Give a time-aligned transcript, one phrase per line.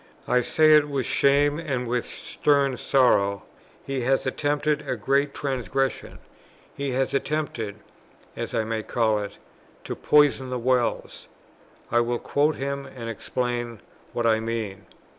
[0.27, 3.43] I say it with shame and with stern sorrow;
[3.85, 6.17] he has attempted a great transgression;
[6.75, 7.75] he has attempted
[8.35, 9.37] (as I may call it)
[9.83, 11.27] to poison the wells.
[11.91, 13.79] I will quote him and explain
[14.11, 14.87] what I mean....